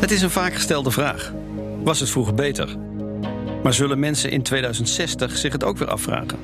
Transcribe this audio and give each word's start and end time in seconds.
Het 0.00 0.10
is 0.10 0.22
een 0.22 0.30
vaak 0.30 0.54
gestelde 0.54 0.90
vraag. 0.90 1.32
Was 1.82 2.00
het 2.00 2.10
vroeger 2.10 2.34
beter? 2.34 2.76
Maar 3.62 3.74
zullen 3.74 3.98
mensen 3.98 4.30
in 4.30 4.42
2060 4.42 5.36
zich 5.36 5.52
het 5.52 5.64
ook 5.64 5.78
weer 5.78 5.88
afvragen? 5.88 6.38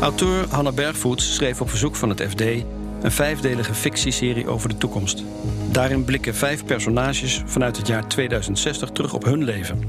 Auteur 0.00 0.48
Hanna 0.48 0.72
Bergvoets 0.72 1.34
schreef 1.34 1.60
op 1.60 1.68
verzoek 1.68 1.96
van 1.96 2.08
het 2.08 2.22
FD 2.22 2.40
een 2.40 3.12
vijfdelige 3.12 3.74
fictieserie 3.74 4.48
over 4.48 4.68
de 4.68 4.76
toekomst. 4.76 5.22
Daarin 5.70 6.04
blikken 6.04 6.34
vijf 6.34 6.64
personages 6.64 7.42
vanuit 7.46 7.76
het 7.76 7.86
jaar 7.86 8.08
2060 8.08 8.90
terug 8.90 9.14
op 9.14 9.24
hun 9.24 9.44
leven. 9.44 9.80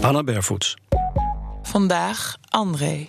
Hanna 0.00 0.22
Bergvoets. 0.22 0.76
Vandaag 1.62 2.36
André. 2.48 3.08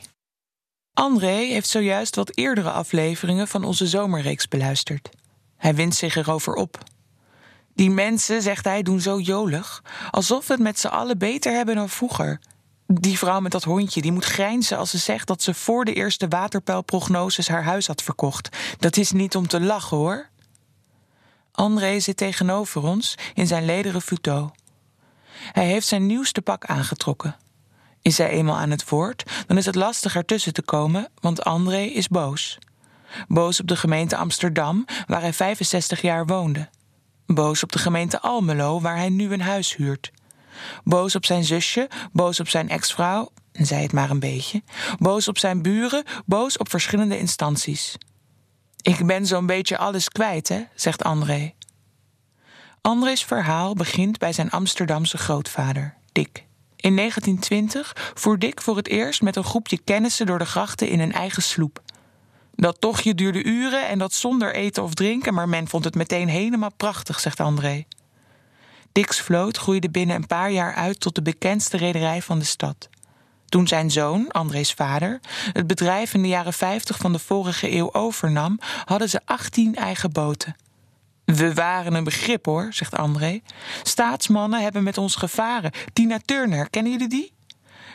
André 0.94 1.36
heeft 1.36 1.70
zojuist 1.70 2.16
wat 2.16 2.38
eerdere 2.38 2.72
afleveringen 2.72 3.48
van 3.48 3.64
onze 3.64 3.88
zomerreeks 3.88 4.48
beluisterd. 4.48 5.10
Hij 5.58 5.76
wint 5.76 5.96
zich 5.96 6.16
erover 6.16 6.54
op. 6.54 6.78
Die 7.74 7.90
mensen, 7.90 8.42
zegt 8.42 8.66
hij, 8.66 8.82
doen 8.82 9.02
zo 9.02 9.20
jolig. 9.20 9.84
Alsof 10.12 10.48
we 10.48 10.54
het 10.54 10.62
met 10.62 10.80
z'n 10.80 10.88
allen 10.88 11.18
beter 11.18 11.52
hebben 11.52 11.76
dan 11.76 11.90
vroeger. 11.90 12.40
Die 12.88 13.18
vrouw 13.18 13.40
met 13.40 13.52
dat 13.52 13.64
hondje, 13.64 14.02
die 14.02 14.12
moet 14.12 14.26
grijnzen 14.26 14.78
als 14.78 14.90
ze 14.90 14.98
zegt 14.98 15.28
dat 15.28 15.42
ze 15.42 15.54
voor 15.54 15.86
de 15.86 15.94
eerste 15.94 16.28
waterpeilprognoses 16.28 17.48
haar 17.48 17.64
huis 17.64 17.88
had 17.88 18.04
verkocht. 18.04 18.58
Dat 18.80 18.98
is 18.98 19.12
niet 19.12 19.36
om 19.36 19.48
te 19.48 19.62
lachen 19.62 19.98
hoor. 19.98 20.30
André 21.52 22.00
zit 22.00 22.18
tegenover 22.18 22.84
ons 22.84 23.16
in 23.34 23.48
zijn 23.48 23.66
lederen 23.66 24.02
futo. 24.02 24.52
Hij 25.52 25.66
heeft 25.66 25.88
zijn 25.88 26.06
nieuwste 26.06 26.42
pak 26.42 26.66
aangetrokken. 26.66 27.36
Is 28.02 28.18
hij 28.18 28.30
eenmaal 28.30 28.58
aan 28.58 28.70
het 28.70 28.90
woord, 28.90 29.24
dan 29.48 29.58
is 29.58 29.66
het 29.66 29.76
lastig 29.76 30.16
ertussen 30.16 30.54
te 30.54 30.62
komen, 30.62 31.08
want 31.20 31.44
André 31.44 31.82
is 31.82 32.08
boos. 32.08 32.58
Boos 33.28 33.60
op 33.60 33.68
de 33.68 33.76
gemeente 33.76 34.16
Amsterdam, 34.16 34.86
waar 35.08 35.22
hij 35.22 35.34
65 35.34 36.02
jaar 36.02 36.26
woonde. 36.26 36.70
Boos 37.34 37.64
op 37.64 37.72
de 37.72 37.80
gemeente 37.80 38.22
Almelo, 38.22 38.82
waar 38.82 38.96
hij 38.96 39.10
nu 39.10 39.34
een 39.34 39.42
huis 39.42 39.76
huurt. 39.76 40.12
Boos 40.84 41.16
op 41.16 41.26
zijn 41.26 41.44
zusje, 41.44 41.90
boos 42.12 42.40
op 42.40 42.50
zijn 42.50 42.70
ex-vrouw, 42.70 43.32
zei 43.52 43.82
het 43.82 43.94
maar 43.94 44.10
een 44.10 44.20
beetje. 44.20 44.64
Boos 45.00 45.28
op 45.28 45.38
zijn 45.38 45.62
buren, 45.62 46.04
boos 46.26 46.58
op 46.58 46.70
verschillende 46.70 47.18
instanties. 47.18 47.98
Ik 48.82 49.06
ben 49.06 49.26
zo'n 49.26 49.46
beetje 49.46 49.78
alles 49.78 50.10
kwijt, 50.10 50.48
hè, 50.48 50.64
zegt 50.76 51.04
André. 51.04 51.54
André's 52.82 53.24
verhaal 53.24 53.74
begint 53.74 54.18
bij 54.18 54.34
zijn 54.34 54.50
Amsterdamse 54.50 55.18
grootvader, 55.18 55.98
Dick. 56.12 56.46
In 56.76 56.96
1920 56.96 58.12
voer 58.14 58.40
Dick 58.40 58.62
voor 58.62 58.76
het 58.76 58.88
eerst 58.88 59.22
met 59.22 59.36
een 59.36 59.44
groepje 59.44 59.78
kennissen 59.84 60.26
door 60.26 60.40
de 60.40 60.46
grachten 60.46 60.90
in 60.90 61.00
een 61.00 61.14
eigen 61.14 61.44
sloep. 61.44 61.82
Dat 62.60 62.82
tochtje 62.82 63.16
duurde 63.16 63.44
uren 63.44 63.88
en 63.88 64.00
dat 64.00 64.14
zonder 64.14 64.54
eten 64.54 64.84
of 64.84 64.94
drinken, 64.94 65.34
maar 65.34 65.50
men 65.50 65.68
vond 65.68 65.84
het 65.84 65.96
meteen 65.96 66.28
helemaal 66.28 66.74
prachtig, 66.78 67.20
zegt 67.20 67.40
André. 67.40 67.86
Dick's 68.92 69.22
vloot 69.22 69.58
groeide 69.58 69.90
binnen 69.90 70.16
een 70.16 70.28
paar 70.28 70.52
jaar 70.52 70.74
uit 70.74 71.00
tot 71.00 71.16
de 71.16 71.22
bekendste 71.22 71.78
rederij 71.78 72.22
van 72.22 72.40
de 72.40 72.46
stad. 72.46 72.90
Toen 73.46 73.68
zijn 73.68 73.92
zoon, 73.92 74.32
André's 74.32 74.74
vader, 74.74 75.20
het 75.54 75.68
bedrijf 75.68 76.14
in 76.14 76.22
de 76.22 76.28
jaren 76.28 76.54
50 76.54 76.98
van 76.98 77.12
de 77.12 77.20
vorige 77.20 77.72
eeuw 77.76 77.94
overnam, 77.94 78.60
hadden 78.86 79.10
ze 79.10 79.22
18 79.26 79.76
eigen 79.76 80.12
boten. 80.12 80.56
We 81.26 81.54
waren 81.54 81.94
een 81.94 82.04
begrip 82.04 82.46
hoor, 82.46 82.68
zegt 82.70 82.98
André. 82.98 83.42
Staatsmannen 83.84 84.62
hebben 84.62 84.84
met 84.84 84.98
ons 84.98 85.16
gevaren. 85.16 85.72
Tina 85.94 86.20
Turner, 86.26 86.70
kennen 86.70 86.92
jullie 86.92 87.10
die? 87.10 87.34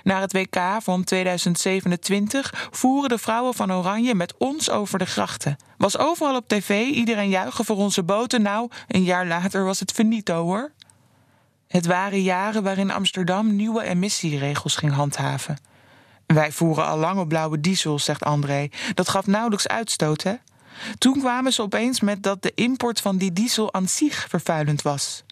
Naar 0.05 0.21
het 0.21 0.33
WK 0.33 0.57
van 0.79 1.05
2027 1.05 2.69
voeren 2.71 3.09
de 3.09 3.19
vrouwen 3.19 3.55
van 3.55 3.73
Oranje 3.73 4.15
met 4.15 4.35
ons 4.39 4.71
over 4.71 4.99
de 4.99 5.07
grachten. 5.07 5.57
Was 5.77 5.99
overal 5.99 6.37
op 6.37 6.49
tv, 6.49 6.87
iedereen 6.87 7.29
juichen 7.29 7.65
voor 7.65 7.77
onze 7.77 8.03
boten. 8.03 8.43
Nou, 8.43 8.71
een 8.89 9.03
jaar 9.03 9.27
later 9.27 9.65
was 9.65 9.81
het 9.81 9.93
finito 9.93 10.43
hoor. 10.43 10.73
Het 11.69 11.87
waren 11.87 12.23
jaren 12.23 12.63
waarin 12.63 12.91
Amsterdam 12.91 13.57
nieuwe 13.57 13.85
emissieregels 13.85 14.77
ging 14.77 14.93
handhaven. 14.93 15.59
Wij 16.27 16.53
voeren 16.53 16.87
al 16.87 16.99
lang 16.99 17.21
op 17.21 17.29
blauwe 17.29 17.61
diesel, 17.61 17.99
zegt 17.99 18.23
André. 18.23 18.69
Dat 18.95 19.09
gaf 19.09 19.27
nauwelijks 19.27 19.69
uitstoot, 19.69 20.23
hè? 20.23 20.35
Toen 20.99 21.19
kwamen 21.19 21.53
ze 21.53 21.63
opeens 21.63 22.01
met 22.01 22.23
dat 22.23 22.43
de 22.43 22.53
import 22.55 23.01
van 23.01 23.17
die 23.17 23.33
diesel 23.33 23.75
aan 23.75 23.89
zich 23.89 24.27
vervuilend 24.29 24.83
was. 24.83 25.25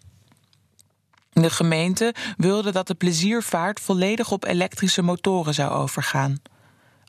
De 1.32 1.50
gemeente 1.50 2.14
wilde 2.36 2.72
dat 2.72 2.86
de 2.86 2.94
pleziervaart 2.94 3.80
volledig 3.80 4.30
op 4.30 4.44
elektrische 4.44 5.02
motoren 5.02 5.54
zou 5.54 5.70
overgaan. 5.70 6.42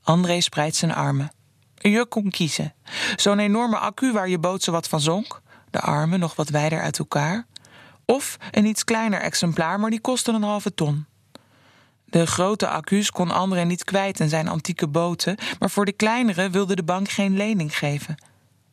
André 0.03 0.41
spreidt 0.41 0.75
zijn 0.75 0.93
armen. 0.93 1.31
Je 1.75 2.05
kon 2.05 2.29
kiezen. 2.29 2.73
Zo'n 3.15 3.39
enorme 3.39 3.77
accu 3.77 4.11
waar 4.11 4.29
je 4.29 4.39
boot 4.39 4.63
zo 4.63 4.71
wat 4.71 4.87
van 4.87 5.01
zonk, 5.01 5.41
de 5.69 5.79
armen 5.79 6.19
nog 6.19 6.35
wat 6.35 6.49
wijder 6.49 6.81
uit 6.81 6.99
elkaar. 6.99 7.45
Of 8.05 8.37
een 8.51 8.65
iets 8.65 8.83
kleiner 8.83 9.19
exemplaar, 9.19 9.79
maar 9.79 9.89
die 9.89 10.01
kostte 10.01 10.31
een 10.31 10.43
halve 10.43 10.73
ton. 10.73 11.05
De 12.05 12.25
grote 12.25 12.67
accu's 12.67 13.11
kon 13.11 13.31
André 13.31 13.63
niet 13.63 13.83
kwijt 13.83 14.19
in 14.19 14.29
zijn 14.29 14.47
antieke 14.47 14.87
boten, 14.87 15.37
maar 15.59 15.69
voor 15.69 15.85
de 15.85 15.91
kleinere 15.91 16.49
wilde 16.49 16.75
de 16.75 16.83
bank 16.83 17.09
geen 17.09 17.37
lening 17.37 17.77
geven. 17.77 18.15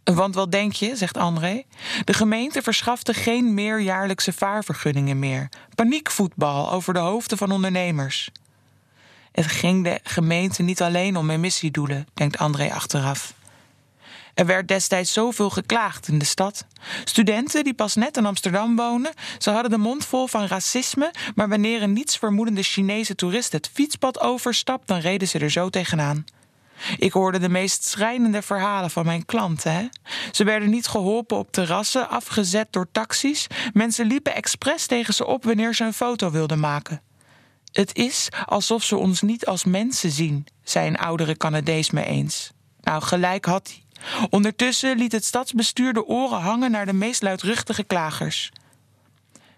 Want 0.05 0.35
wat 0.35 0.53
denk 0.53 0.73
je, 0.73 0.97
zegt 0.97 1.17
André? 1.17 1.63
De 2.05 2.13
gemeente 2.13 2.63
verschafte 2.63 3.15
geen 3.15 3.55
meerjaarlijkse 3.55 4.33
vaarvergunningen 4.33 5.19
meer. 5.19 5.49
Paniekvoetbal 5.75 6.73
over 6.73 6.95
de 6.95 7.01
hoofden 7.01 7.39
van 7.39 7.51
ondernemers. 7.51 8.31
Het 9.33 9.47
ging 9.47 9.85
de 9.85 10.01
gemeente 10.03 10.63
niet 10.63 10.83
alleen 10.83 11.17
om 11.17 11.31
emissiedoelen, 11.31 12.07
denkt 12.15 12.39
André 12.39 12.73
achteraf. 12.73 13.35
Er 14.35 14.47
werd 14.47 14.69
destijds 14.69 15.13
zoveel 15.13 15.51
geklaagd 15.51 16.09
in 16.09 16.19
de 16.19 16.25
stad. 16.25 16.65
Studenten 17.05 17.65
die 17.65 17.75
pas 17.75 17.95
net 17.95 18.17
in 18.17 18.27
Amsterdam 18.27 18.77
wonen, 18.77 19.13
ze 19.39 19.51
hadden 19.51 19.71
de 19.71 19.79
mond 19.79 20.07
vol 20.07 20.27
van 20.27 20.47
racisme, 20.47 21.13
maar 21.35 21.49
wanneer 21.49 21.83
een 21.83 21.93
nietsvermoedende 21.93 22.63
Chinese 22.63 23.15
toerist 23.15 23.53
het 23.53 23.71
fietspad 23.73 24.21
overstapt, 24.21 24.87
dan 24.87 24.99
reden 24.99 25.29
ze 25.29 25.39
er 25.39 25.51
zo 25.51 25.69
tegenaan. 25.69 26.25
Ik 26.99 27.13
hoorde 27.13 27.39
de 27.39 27.49
meest 27.49 27.85
schrijnende 27.85 28.43
verhalen 28.43 28.91
van 28.91 29.05
mijn 29.05 29.25
klanten. 29.25 29.73
Hè? 29.73 29.89
Ze 30.31 30.45
werden 30.45 30.71
niet 30.71 30.87
geholpen 30.87 31.37
op 31.37 31.53
terrassen, 31.53 32.09
afgezet 32.09 32.67
door 32.71 32.89
taxis. 32.93 33.47
Mensen 33.73 34.07
liepen 34.07 34.35
expres 34.35 34.87
tegen 34.87 35.15
ze 35.15 35.27
op 35.27 35.45
wanneer 35.45 35.75
ze 35.75 35.85
een 35.85 35.93
foto 35.93 36.31
wilden 36.31 36.61
maken. 36.61 37.03
Het 37.73 37.97
is 37.97 38.29
alsof 38.47 38.85
ze 38.85 38.97
ons 38.97 39.21
niet 39.21 39.47
als 39.47 39.65
mensen 39.65 40.11
zien, 40.11 40.47
zei 40.63 40.87
een 40.87 40.99
oudere 40.99 41.37
Canadees 41.37 41.91
me 41.91 42.05
eens. 42.05 42.51
Nou, 42.81 43.03
gelijk 43.03 43.45
had 43.45 43.69
hij. 43.69 43.85
Ondertussen 44.31 44.97
liet 44.97 45.13
het 45.13 45.25
stadsbestuur 45.25 45.93
de 45.93 46.07
oren 46.07 46.41
hangen 46.41 46.71
naar 46.71 46.87
de 46.87 46.93
meest 46.93 47.23
luidruchtige 47.23 47.85
klagers. 47.85 48.51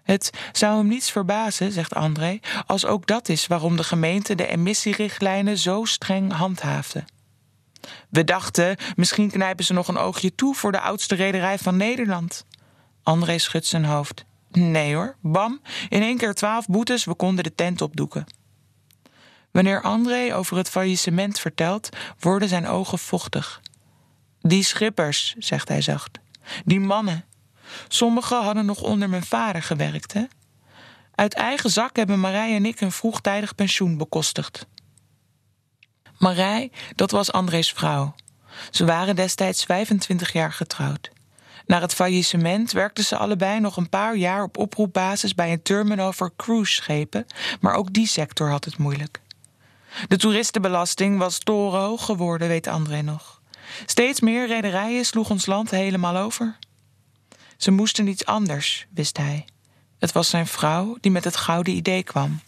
Het 0.03 0.29
zou 0.51 0.77
hem 0.77 0.87
niets 0.87 1.11
verbazen, 1.11 1.71
zegt 1.71 1.95
André, 1.95 2.39
als 2.65 2.85
ook 2.85 3.07
dat 3.07 3.29
is 3.29 3.47
waarom 3.47 3.77
de 3.77 3.83
gemeente 3.83 4.35
de 4.35 4.47
emissierichtlijnen 4.47 5.57
zo 5.57 5.85
streng 5.85 6.33
handhaafde. 6.33 7.03
We 8.09 8.23
dachten, 8.23 8.77
misschien 8.95 9.31
knijpen 9.31 9.65
ze 9.65 9.73
nog 9.73 9.87
een 9.87 9.97
oogje 9.97 10.35
toe 10.35 10.55
voor 10.55 10.71
de 10.71 10.79
oudste 10.79 11.15
rederij 11.15 11.57
van 11.57 11.77
Nederland. 11.77 12.45
André 13.03 13.37
schudt 13.37 13.65
zijn 13.65 13.85
hoofd. 13.85 14.25
Nee 14.51 14.95
hoor, 14.95 15.15
bam, 15.21 15.61
in 15.89 16.01
één 16.01 16.17
keer 16.17 16.33
twaalf 16.33 16.67
boetes, 16.67 17.05
we 17.05 17.15
konden 17.15 17.43
de 17.43 17.55
tent 17.55 17.81
opdoeken. 17.81 18.25
Wanneer 19.51 19.81
André 19.81 20.35
over 20.35 20.57
het 20.57 20.69
faillissement 20.69 21.39
vertelt, 21.39 21.89
worden 22.19 22.47
zijn 22.47 22.67
ogen 22.67 22.99
vochtig. 22.99 23.61
Die 24.41 24.63
schippers, 24.63 25.35
zegt 25.37 25.67
hij 25.67 25.81
zacht. 25.81 26.19
Die 26.65 26.79
mannen. 26.79 27.25
Sommigen 27.87 28.43
hadden 28.43 28.65
nog 28.65 28.81
onder 28.81 29.09
mijn 29.09 29.23
vader 29.23 29.63
gewerkt, 29.63 30.13
hè? 30.13 30.23
Uit 31.15 31.33
eigen 31.33 31.69
zak 31.69 31.95
hebben 31.95 32.19
Marij 32.19 32.55
en 32.55 32.65
ik 32.65 32.81
een 32.81 32.91
vroegtijdig 32.91 33.55
pensioen 33.55 33.97
bekostigd. 33.97 34.67
Marij, 36.23 36.71
dat 36.95 37.11
was 37.11 37.31
André's 37.31 37.71
vrouw. 37.71 38.15
Ze 38.71 38.85
waren 38.85 39.15
destijds 39.15 39.63
25 39.63 40.33
jaar 40.33 40.51
getrouwd. 40.51 41.11
Na 41.65 41.81
het 41.81 41.93
faillissement 41.93 42.71
werkten 42.71 43.03
ze 43.03 43.17
allebei 43.17 43.59
nog 43.59 43.77
een 43.77 43.89
paar 43.89 44.15
jaar 44.15 44.43
op 44.43 44.57
oproepbasis 44.57 45.35
bij 45.35 45.51
een 45.51 45.61
terminal 45.61 46.13
voor 46.13 46.33
cruiseschepen, 46.35 47.25
maar 47.59 47.73
ook 47.73 47.93
die 47.93 48.07
sector 48.07 48.49
had 48.49 48.65
het 48.65 48.77
moeilijk. 48.77 49.21
De 50.07 50.17
toeristenbelasting 50.17 51.17
was 51.17 51.39
torenhoog 51.39 52.05
geworden, 52.05 52.47
weet 52.47 52.67
André 52.67 53.01
nog. 53.01 53.41
Steeds 53.85 54.19
meer 54.19 54.47
rederijen 54.47 55.05
sloegen 55.05 55.33
ons 55.33 55.45
land 55.45 55.71
helemaal 55.71 56.17
over. 56.17 56.57
Ze 57.57 57.71
moesten 57.71 58.07
iets 58.07 58.25
anders, 58.25 58.85
wist 58.93 59.17
hij. 59.17 59.45
Het 59.99 60.11
was 60.11 60.29
zijn 60.29 60.47
vrouw 60.47 60.97
die 61.01 61.11
met 61.11 61.23
het 61.23 61.35
gouden 61.35 61.73
idee 61.73 62.03
kwam. 62.03 62.39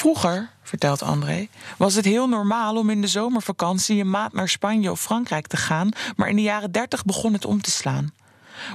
Vroeger, 0.00 0.50
vertelt 0.62 1.02
André, 1.02 1.48
was 1.78 1.94
het 1.94 2.04
heel 2.04 2.28
normaal 2.28 2.76
om 2.76 2.90
in 2.90 3.00
de 3.00 3.06
zomervakantie 3.06 4.00
een 4.00 4.10
maand 4.10 4.32
naar 4.32 4.48
Spanje 4.48 4.90
of 4.90 5.00
Frankrijk 5.00 5.46
te 5.46 5.56
gaan, 5.56 5.88
maar 6.16 6.28
in 6.28 6.36
de 6.36 6.42
jaren 6.42 6.72
dertig 6.72 7.04
begon 7.04 7.32
het 7.32 7.44
om 7.44 7.62
te 7.62 7.70
slaan. 7.70 8.12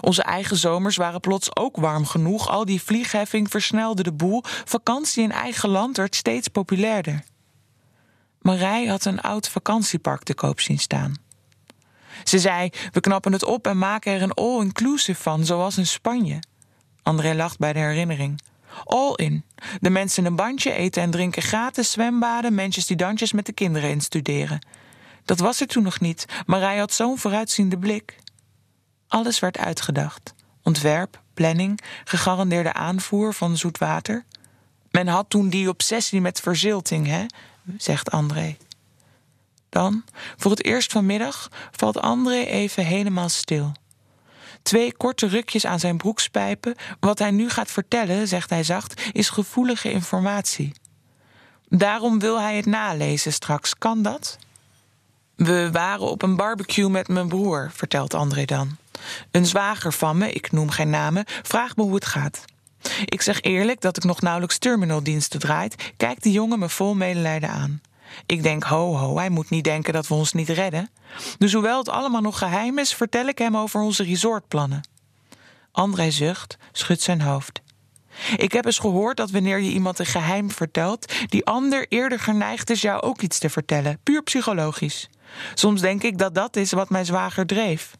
Onze 0.01 0.23
eigen 0.23 0.57
zomers 0.57 0.95
waren 0.95 1.19
plots 1.19 1.55
ook 1.55 1.77
warm 1.77 2.05
genoeg, 2.05 2.49
al 2.49 2.65
die 2.65 2.81
vliegheffing 2.81 3.49
versnelde 3.49 4.03
de 4.03 4.11
boel, 4.11 4.43
vakantie 4.45 5.23
in 5.23 5.31
eigen 5.31 5.69
land 5.69 5.97
werd 5.97 6.15
steeds 6.15 6.47
populairder. 6.47 7.23
Marij 8.41 8.85
had 8.85 9.05
een 9.05 9.21
oud 9.21 9.49
vakantiepark 9.49 10.23
te 10.23 10.33
koop 10.33 10.59
zien 10.59 10.79
staan. 10.79 11.15
Ze 12.23 12.39
zei: 12.39 12.69
We 12.91 12.99
knappen 12.99 13.31
het 13.31 13.43
op 13.43 13.67
en 13.67 13.77
maken 13.77 14.13
er 14.13 14.21
een 14.21 14.33
all-inclusive 14.33 15.21
van, 15.21 15.45
zoals 15.45 15.77
in 15.77 15.87
Spanje. 15.87 16.39
André 17.03 17.33
lacht 17.33 17.57
bij 17.57 17.73
de 17.73 17.79
herinnering. 17.79 18.41
All 18.83 19.13
in. 19.15 19.43
De 19.79 19.89
mensen 19.89 20.25
een 20.25 20.35
bandje 20.35 20.71
eten 20.71 21.01
en 21.01 21.11
drinken 21.11 21.41
gratis 21.41 21.91
zwembaden, 21.91 22.55
mensjes 22.55 22.85
die 22.85 22.97
dansjes 22.97 23.31
met 23.31 23.45
de 23.45 23.53
kinderen 23.53 23.89
instuderen. 23.89 24.59
Dat 25.25 25.39
was 25.39 25.61
er 25.61 25.67
toen 25.67 25.83
nog 25.83 25.99
niet, 25.99 26.25
maar 26.45 26.59
hij 26.59 26.77
had 26.77 26.93
zo'n 26.93 27.17
vooruitziende 27.17 27.77
blik. 27.77 28.17
Alles 29.07 29.39
werd 29.39 29.57
uitgedacht. 29.57 30.33
Ontwerp, 30.63 31.21
planning, 31.33 31.81
gegarandeerde 32.03 32.73
aanvoer 32.73 33.33
van 33.33 33.57
zoet 33.57 33.77
water. 33.77 34.25
Men 34.91 35.07
had 35.07 35.29
toen 35.29 35.49
die 35.49 35.69
obsessie 35.69 36.21
met 36.21 36.39
verzilting, 36.39 37.07
hè, 37.07 37.25
zegt 37.77 38.11
André. 38.11 38.57
Dan, 39.69 40.03
voor 40.37 40.51
het 40.51 40.63
eerst 40.63 40.91
vanmiddag, 40.91 41.49
valt 41.71 41.99
André 41.99 42.43
even 42.43 42.85
helemaal 42.85 43.29
stil. 43.29 43.71
Twee 44.65 44.93
korte 44.97 45.27
rukjes 45.27 45.65
aan 45.65 45.79
zijn 45.79 45.97
broekspijpen. 45.97 46.75
Wat 46.99 47.19
hij 47.19 47.31
nu 47.31 47.49
gaat 47.49 47.71
vertellen, 47.71 48.27
zegt 48.27 48.49
hij 48.49 48.63
zacht, 48.63 49.01
is 49.11 49.29
gevoelige 49.29 49.91
informatie. 49.91 50.73
Daarom 51.67 52.19
wil 52.19 52.41
hij 52.41 52.55
het 52.55 52.65
nalezen 52.65 53.33
straks. 53.33 53.77
Kan 53.77 54.01
dat? 54.01 54.37
We 55.35 55.71
waren 55.71 56.09
op 56.09 56.21
een 56.21 56.35
barbecue 56.35 56.89
met 56.89 57.07
mijn 57.07 57.27
broer, 57.27 57.71
vertelt 57.73 58.13
André 58.13 58.45
dan. 58.45 58.77
Een 59.31 59.45
zwager 59.45 59.93
van 59.93 60.17
me, 60.17 60.31
ik 60.31 60.51
noem 60.51 60.69
geen 60.69 60.89
namen, 60.89 61.23
vraagt 61.27 61.77
me 61.77 61.83
hoe 61.83 61.95
het 61.95 62.05
gaat. 62.05 62.45
Ik 63.05 63.21
zeg 63.21 63.41
eerlijk 63.41 63.81
dat 63.81 63.97
ik 63.97 64.03
nog 64.03 64.21
nauwelijks 64.21 64.57
terminaldiensten 64.57 65.39
draait, 65.39 65.93
kijkt 65.97 66.23
de 66.23 66.31
jongen 66.31 66.59
me 66.59 66.69
vol 66.69 66.95
medelijden 66.95 67.49
aan. 67.49 67.81
Ik 68.25 68.43
denk, 68.43 68.63
ho 68.63 68.95
ho, 68.95 69.17
hij 69.17 69.29
moet 69.29 69.49
niet 69.49 69.63
denken 69.63 69.93
dat 69.93 70.07
we 70.07 70.13
ons 70.13 70.33
niet 70.33 70.49
redden. 70.49 70.89
Dus 71.37 71.53
hoewel 71.53 71.77
het 71.77 71.89
allemaal 71.89 72.21
nog 72.21 72.37
geheim 72.37 72.79
is, 72.79 72.93
vertel 72.93 73.27
ik 73.27 73.37
hem 73.37 73.57
over 73.57 73.81
onze 73.81 74.03
resortplannen. 74.03 74.81
André 75.71 76.11
zucht, 76.11 76.57
schudt 76.71 77.01
zijn 77.01 77.21
hoofd. 77.21 77.61
Ik 78.37 78.51
heb 78.51 78.65
eens 78.65 78.79
gehoord 78.79 79.17
dat 79.17 79.31
wanneer 79.31 79.59
je 79.59 79.71
iemand 79.71 79.99
een 79.99 80.05
geheim 80.05 80.51
vertelt, 80.51 81.13
die 81.29 81.45
ander 81.45 81.85
eerder 81.89 82.19
geneigd 82.19 82.69
is 82.69 82.81
jou 82.81 83.01
ook 83.01 83.21
iets 83.21 83.39
te 83.39 83.49
vertellen, 83.49 83.99
puur 84.03 84.23
psychologisch. 84.23 85.09
Soms 85.53 85.81
denk 85.81 86.03
ik 86.03 86.17
dat 86.17 86.35
dat 86.35 86.55
is 86.55 86.71
wat 86.71 86.89
mijn 86.89 87.05
zwager 87.05 87.45
dreef. 87.45 87.95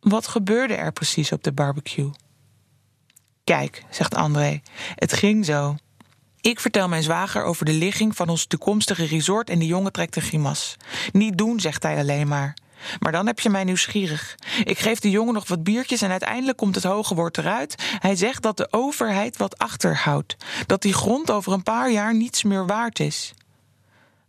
Wat 0.00 0.26
gebeurde 0.26 0.74
er 0.74 0.92
precies 0.92 1.32
op 1.32 1.42
de 1.42 1.52
barbecue? 1.52 2.10
Kijk, 3.44 3.84
zegt 3.90 4.14
André, 4.14 4.62
het 4.94 5.12
ging 5.12 5.44
zo. 5.44 5.76
Ik 6.42 6.60
vertel 6.60 6.88
mijn 6.88 7.02
zwager 7.02 7.44
over 7.44 7.64
de 7.64 7.72
ligging 7.72 8.16
van 8.16 8.28
ons 8.28 8.46
toekomstige 8.46 9.04
resort 9.04 9.50
en 9.50 9.58
de 9.58 9.66
jongen 9.66 9.92
trekt 9.92 10.16
een 10.16 10.22
grimas. 10.22 10.76
Niet 11.12 11.38
doen, 11.38 11.60
zegt 11.60 11.82
hij 11.82 11.98
alleen 11.98 12.28
maar. 12.28 12.56
Maar 12.98 13.12
dan 13.12 13.26
heb 13.26 13.40
je 13.40 13.50
mij 13.50 13.64
nieuwsgierig. 13.64 14.34
Ik 14.64 14.78
geef 14.78 15.00
de 15.00 15.10
jongen 15.10 15.34
nog 15.34 15.48
wat 15.48 15.62
biertjes 15.62 16.02
en 16.02 16.10
uiteindelijk 16.10 16.58
komt 16.58 16.74
het 16.74 16.84
hoge 16.84 17.14
woord 17.14 17.38
eruit. 17.38 17.74
Hij 17.98 18.16
zegt 18.16 18.42
dat 18.42 18.56
de 18.56 18.68
overheid 18.70 19.36
wat 19.36 19.58
achterhoudt. 19.58 20.36
Dat 20.66 20.82
die 20.82 20.92
grond 20.92 21.30
over 21.30 21.52
een 21.52 21.62
paar 21.62 21.90
jaar 21.90 22.14
niets 22.14 22.42
meer 22.42 22.66
waard 22.66 23.00
is. 23.00 23.34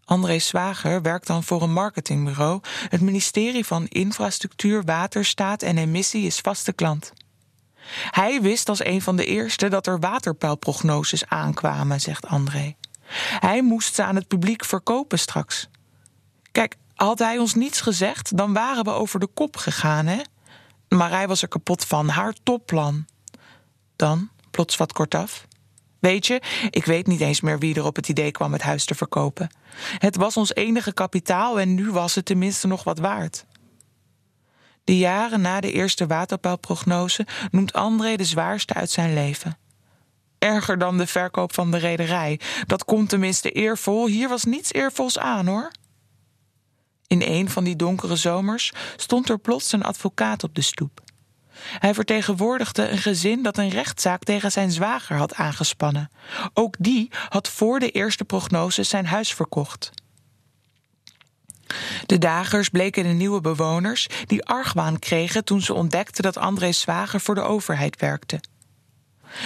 André 0.06 0.40
Zwager 0.40 1.02
werkt 1.02 1.28
dan 1.28 1.44
voor 1.44 1.62
een 1.62 1.74
marketingbureau. 1.74 2.60
Het 2.90 3.02
ministerie 3.02 3.66
van 3.66 3.88
Infrastructuur, 3.88 4.84
Waterstaat 4.84 5.62
en 5.62 5.78
Emissie 5.78 6.26
is 6.26 6.40
vaste 6.40 6.74
klant. 6.74 7.14
Hij 8.10 8.42
wist 8.42 8.70
als 8.70 8.86
een 8.86 9.02
van 9.02 9.16
de 9.16 9.26
eerste 9.26 9.68
dat 9.68 9.88
er 9.88 10.00
waterpeilprognoses 10.00 11.26
aankwamen, 11.26 12.02
zegt 12.02 12.28
André. 12.28 12.76
Hij 13.40 13.62
moest 13.62 13.96
ze 13.96 14.04
aan 14.04 14.16
het 14.16 14.28
publiek 14.28 14.66
verkopen 14.66 15.20
straks. 15.20 15.70
Kijk, 16.52 16.76
had 16.96 17.20
hij 17.20 17.38
ons 17.38 17.56
niets 17.56 17.82
gezegd, 17.82 18.38
dan 18.38 18.54
waren 18.54 18.84
we 18.84 18.92
over 18.92 19.20
de 19.20 19.28
kop 19.28 19.58
gegaan, 19.58 20.06
hè? 20.06 20.22
Maar 20.88 21.10
hij 21.10 21.28
was 21.28 21.42
er 21.42 21.48
kapot 21.48 21.86
van, 21.86 22.08
haar 22.08 22.34
topplan. 22.44 23.06
Dan, 23.96 24.30
plots 24.52 24.78
wat 24.78 24.94
kortaf. 24.94 25.48
Weet 26.00 26.28
je, 26.28 26.42
ik 26.70 26.86
weet 26.86 27.08
niet 27.08 27.22
eens 27.22 27.42
meer 27.42 27.60
wie 27.60 27.76
er 27.76 27.86
op 27.86 27.96
het 27.96 28.10
idee 28.10 28.32
kwam 28.32 28.54
het 28.54 28.62
huis 28.62 28.86
te 28.86 28.96
verkopen. 28.96 29.50
Het 29.98 30.16
was 30.16 30.38
ons 30.38 30.54
enige 30.54 30.94
kapitaal 30.94 31.60
en 31.60 31.74
nu 31.74 31.92
was 31.92 32.16
het 32.16 32.26
tenminste 32.26 32.68
nog 32.68 32.84
wat 32.84 33.00
waard. 33.00 33.46
De 34.84 34.98
jaren 34.98 35.42
na 35.42 35.60
de 35.60 35.72
eerste 35.72 36.08
waterpeilprognose 36.08 37.28
noemt 37.52 37.74
André 37.74 38.16
de 38.16 38.24
zwaarste 38.24 38.74
uit 38.74 38.90
zijn 38.90 39.14
leven. 39.14 39.58
Erger 40.40 40.78
dan 40.78 40.98
de 40.98 41.08
verkoop 41.08 41.54
van 41.54 41.72
de 41.72 41.78
rederij. 41.78 42.40
Dat 42.68 42.86
komt 42.86 43.10
tenminste 43.10 43.52
eervol. 43.52 44.08
Hier 44.08 44.30
was 44.30 44.44
niets 44.44 44.74
eervols 44.74 45.20
aan, 45.20 45.48
hoor. 45.48 45.72
In 47.08 47.22
een 47.22 47.50
van 47.50 47.64
die 47.64 47.76
donkere 47.76 48.16
zomers 48.16 48.72
stond 48.96 49.30
er 49.30 49.40
plots 49.40 49.72
een 49.72 49.84
advocaat 49.84 50.44
op 50.44 50.56
de 50.56 50.62
stoep. 50.62 51.02
Hij 51.80 51.94
vertegenwoordigde 51.94 52.90
een 52.90 52.98
gezin 52.98 53.44
dat 53.44 53.58
een 53.58 53.70
rechtszaak 53.70 54.24
tegen 54.24 54.52
zijn 54.52 54.72
zwager 54.72 55.18
had 55.18 55.36
aangespannen. 55.36 56.10
Ook 56.54 56.76
die 56.80 57.12
had 57.30 57.50
voor 57.50 57.80
de 57.80 57.92
eerste 57.92 58.26
prognose 58.26 58.84
zijn 58.84 59.06
huis 59.06 59.34
verkocht. 59.34 59.92
De 62.06 62.18
dagers 62.18 62.70
bleken 62.70 63.04
de 63.04 63.10
nieuwe 63.10 63.42
bewoners 63.42 64.08
die 64.26 64.46
argwaan 64.46 65.00
kregen 65.00 65.44
toen 65.44 65.62
ze 65.62 65.74
ontdekten 65.74 66.24
dat 66.24 66.38
André's 66.38 66.80
zwager 66.80 67.20
voor 67.20 67.36
de 67.36 67.42
overheid 67.42 68.00
werkte. 68.00 68.40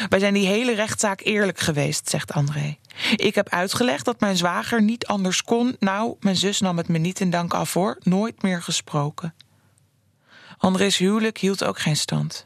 Wij 0.09 0.19
zijn 0.19 0.33
die 0.33 0.47
hele 0.47 0.73
rechtszaak 0.73 1.21
eerlijk 1.21 1.59
geweest, 1.59 2.09
zegt 2.09 2.33
André. 2.33 2.77
Ik 3.15 3.35
heb 3.35 3.49
uitgelegd 3.49 4.05
dat 4.05 4.19
mijn 4.19 4.37
zwager 4.37 4.81
niet 4.81 5.05
anders 5.05 5.43
kon. 5.43 5.75
Nou, 5.79 6.15
mijn 6.19 6.35
zus 6.35 6.59
nam 6.59 6.77
het 6.77 6.87
me 6.87 6.97
niet 6.97 7.19
in 7.19 7.29
dank 7.29 7.53
af 7.53 7.69
voor, 7.69 7.97
nooit 8.03 8.41
meer 8.41 8.61
gesproken. 8.61 9.33
André's 10.57 10.97
huwelijk 10.97 11.37
hield 11.37 11.63
ook 11.63 11.79
geen 11.79 11.97
stand. 11.97 12.45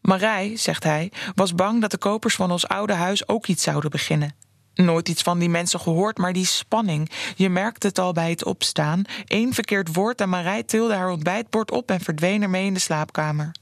Marij, 0.00 0.56
zegt 0.56 0.84
hij, 0.84 1.12
was 1.34 1.54
bang 1.54 1.80
dat 1.80 1.90
de 1.90 1.98
kopers 1.98 2.34
van 2.34 2.50
ons 2.50 2.68
oude 2.68 2.92
huis 2.92 3.28
ook 3.28 3.46
iets 3.46 3.62
zouden 3.62 3.90
beginnen. 3.90 4.34
Nooit 4.74 5.08
iets 5.08 5.22
van 5.22 5.38
die 5.38 5.48
mensen 5.48 5.80
gehoord, 5.80 6.18
maar 6.18 6.32
die 6.32 6.46
spanning. 6.46 7.10
Je 7.36 7.48
merkte 7.48 7.86
het 7.86 7.98
al 7.98 8.12
bij 8.12 8.30
het 8.30 8.44
opstaan. 8.44 9.02
Eén 9.26 9.54
verkeerd 9.54 9.94
woord 9.94 10.20
en 10.20 10.28
Marij 10.28 10.62
tilde 10.62 10.94
haar 10.94 11.10
ontbijtbord 11.10 11.70
op 11.70 11.90
en 11.90 12.00
verdween 12.00 12.42
ermee 12.42 12.66
in 12.66 12.74
de 12.74 12.80
slaapkamer. 12.80 13.52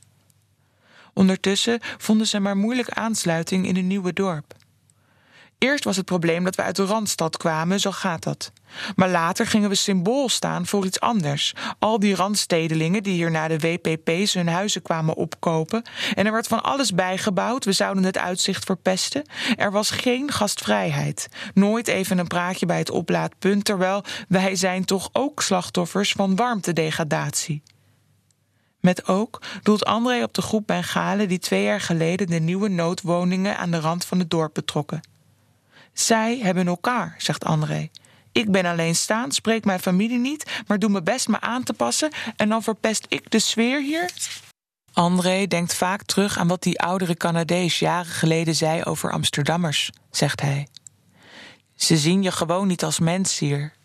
Ondertussen 1.13 1.81
vonden 1.99 2.27
ze 2.27 2.39
maar 2.39 2.57
moeilijk 2.57 2.89
aansluiting 2.89 3.67
in 3.67 3.77
een 3.77 3.87
nieuwe 3.87 4.13
dorp. 4.13 4.55
Eerst 5.59 5.85
was 5.85 5.97
het 5.97 6.05
probleem 6.05 6.45
dat 6.45 6.55
we 6.55 6.63
uit 6.63 6.77
de 6.77 6.85
randstad 6.85 7.37
kwamen, 7.37 7.81
zo 7.81 7.91
gaat 7.91 8.23
dat. 8.23 8.53
Maar 8.97 9.09
later 9.09 9.47
gingen 9.47 9.69
we 9.69 9.75
symbool 9.75 10.29
staan 10.29 10.67
voor 10.67 10.87
iets 10.87 11.01
anders. 11.01 11.55
Al 11.79 11.99
die 11.99 12.15
randstedelingen 12.15 13.03
die 13.03 13.13
hier 13.13 13.31
na 13.31 13.49
de 13.49 13.59
WPP's 13.59 14.35
hun 14.35 14.49
huizen 14.49 14.83
kwamen 14.83 15.15
opkopen. 15.15 15.83
En 16.15 16.27
er 16.27 16.33
werd 16.33 16.47
van 16.47 16.63
alles 16.63 16.95
bijgebouwd. 16.95 17.65
We 17.65 17.73
zouden 17.73 18.05
het 18.05 18.19
uitzicht 18.19 18.65
verpesten. 18.65 19.25
Er 19.57 19.73
was 19.73 19.91
geen 19.91 20.33
gastvrijheid. 20.33 21.29
Nooit 21.55 21.89
even 21.89 22.19
een 22.19 22.27
praatje 22.27 22.67
bij 22.67 22.79
het 22.79 22.91
oplaadpunt. 22.91 23.65
Terwijl 23.65 24.05
wij 24.29 24.57
zijn 24.57 24.85
toch 24.85 25.09
ook 25.13 25.43
slachtoffers 25.43 26.13
van 26.13 26.37
warmtedegradatie. 26.37 27.63
Met 28.81 29.07
ook 29.07 29.43
doelt 29.63 29.85
André 29.85 30.23
op 30.23 30.35
de 30.35 30.43
groep 30.43 30.67
Bengalen 30.67 31.29
die 31.29 31.39
twee 31.39 31.63
jaar 31.63 31.81
geleden 31.81 32.27
de 32.27 32.41
nieuwe 32.41 32.69
noodwoningen 32.69 33.59
aan 33.59 33.71
de 33.71 33.81
rand 33.81 34.05
van 34.05 34.19
het 34.19 34.31
dorp 34.31 34.55
betrokken. 34.55 35.01
Zij 35.99 36.39
hebben 36.43 36.67
elkaar, 36.67 37.15
zegt 37.19 37.45
André. 37.45 37.91
Ik 38.33 38.51
ben 38.51 38.67
alleenstaand, 38.67 39.35
spreek 39.35 39.65
mijn 39.65 39.81
familie 39.81 40.19
niet, 40.19 40.63
maar 40.67 40.79
doe 40.79 40.91
mijn 40.91 41.05
best 41.05 41.29
me 41.29 41.41
aan 41.41 41.63
te 41.63 41.73
passen 41.73 42.11
en 42.37 42.49
dan 42.49 42.63
verpest 42.63 43.07
ik 43.09 43.31
de 43.31 43.39
sfeer 43.39 43.81
hier. 43.81 44.11
André 44.93 45.47
denkt 45.47 45.75
vaak 45.75 46.03
terug 46.03 46.39
aan 46.39 46.49
wat 46.49 46.63
die 46.63 46.81
oudere 46.81 47.17
Canadees 47.17 47.79
jaren 47.79 48.13
geleden 48.13 48.55
zei 48.55 48.83
over 48.83 49.13
Amsterdammers, 49.13 49.91
zegt 50.11 50.41
hij. 50.41 50.69
Ze 51.75 51.97
zien 51.97 52.23
je 52.23 52.33
gewoon 52.33 52.67
niet 52.67 52.85
als 52.85 52.99
mens 52.99 53.39
hier, 53.39 53.75